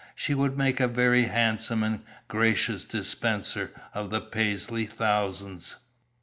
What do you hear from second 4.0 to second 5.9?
the Paisley thousands."